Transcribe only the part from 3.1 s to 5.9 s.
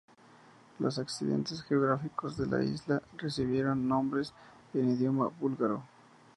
recibieron nombres en idioma búlgaro.